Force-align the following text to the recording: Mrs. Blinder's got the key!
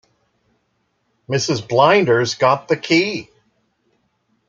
Mrs. 1.29 1.69
Blinder's 1.69 2.33
got 2.33 2.67
the 2.67 2.75
key! 2.75 3.29